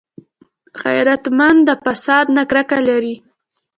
[0.83, 3.15] غیرتمند د فساد نه کرکه لري